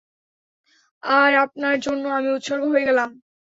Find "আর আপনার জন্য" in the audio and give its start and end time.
1.03-2.03